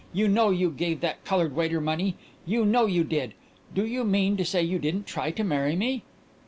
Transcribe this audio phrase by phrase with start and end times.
[0.13, 2.15] You know you gave that colored waiter money!
[2.47, 3.35] You know you did!
[3.75, 6.01] Do you mean to say you didn't try to marry me?"